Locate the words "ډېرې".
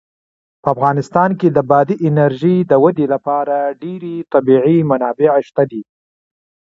3.83-4.15